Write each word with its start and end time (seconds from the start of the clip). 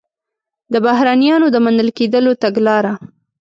د 0.73 0.75
بهرنیانو 0.85 1.47
د 1.51 1.57
منل 1.65 1.89
کېدلو 1.97 2.31
تګلاره 2.43 2.93